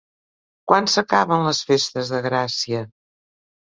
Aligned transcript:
Quan 0.69 0.87
s'acaben 0.93 1.45
les 1.49 1.61
festes 1.67 2.11
de 2.15 2.23
Gràcia? 2.31 2.85